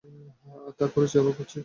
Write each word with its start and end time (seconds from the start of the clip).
হ্যাঁ 0.43 0.69
তা 0.77 0.85
করছি 0.87 1.15
এবং 1.15 1.23
অবাক 1.23 1.35
হচ্ছি। 1.39 1.59